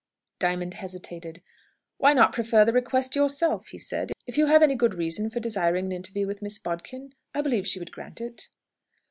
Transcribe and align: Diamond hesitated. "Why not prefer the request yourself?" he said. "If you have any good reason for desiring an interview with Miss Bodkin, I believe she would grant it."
Diamond 0.39 0.73
hesitated. 0.73 1.43
"Why 1.97 2.13
not 2.13 2.33
prefer 2.33 2.65
the 2.65 2.73
request 2.73 3.15
yourself?" 3.15 3.67
he 3.67 3.77
said. 3.77 4.11
"If 4.25 4.35
you 4.35 4.47
have 4.47 4.63
any 4.63 4.73
good 4.73 4.95
reason 4.95 5.29
for 5.29 5.39
desiring 5.39 5.85
an 5.85 5.91
interview 5.91 6.25
with 6.25 6.41
Miss 6.41 6.57
Bodkin, 6.57 7.13
I 7.35 7.41
believe 7.41 7.67
she 7.67 7.77
would 7.77 7.91
grant 7.91 8.19
it." 8.19 8.49